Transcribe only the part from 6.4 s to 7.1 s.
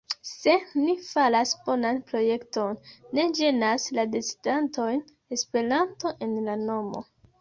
la nomo.